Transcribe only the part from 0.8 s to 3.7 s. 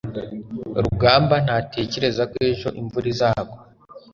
rugamba ntatekereza ko ejo imvura izagwa